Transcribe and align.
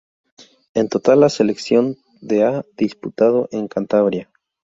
En 0.73 0.89
total 0.89 1.19
la 1.19 1.29
selección 1.29 1.95
de 2.21 2.43
ha 2.43 2.65
disputado 2.75 3.47
en 3.51 3.67
Cantabria. 3.67 4.31